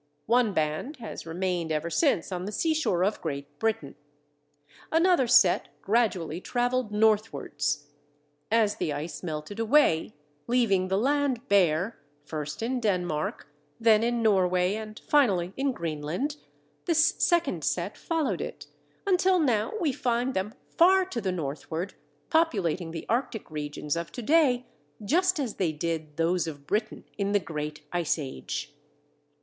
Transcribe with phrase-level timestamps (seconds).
[0.25, 3.93] One band has remained ever since on the seashore of Great Britain;
[4.91, 7.85] another set gradually travelled northwards.
[8.49, 10.15] As the ice melted away,
[10.47, 13.45] leaving the land bare, first in Denmark,
[13.79, 16.37] then in Norway, and finally in Greenland,
[16.85, 18.65] this second set followed it,
[19.05, 21.93] until now we find them far to the northward,
[22.31, 24.65] populating the Arctic regions of to day
[25.05, 28.73] just as they did those of Britain in the Great Ice Age.